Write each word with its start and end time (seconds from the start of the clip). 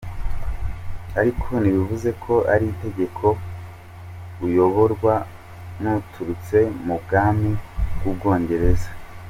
Ariko 1.19 1.47
ntibivuze 1.61 2.09
ko 2.23 2.33
ari 2.53 2.65
itegeko 2.73 3.25
ko 3.29 3.29
uyoborwa 4.45 5.13
n’uturutse 5.81 6.57
mu 6.85 6.95
bwami 7.03 7.49
bw’u 7.95 8.13
Bwongereza. 8.17 8.89